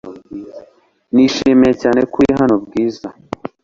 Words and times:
Nishimiye 1.13 1.73
cyane 1.81 2.01
ko 2.11 2.15
uri 2.21 2.31
hano, 2.39 2.55
Bwiza. 2.63 3.07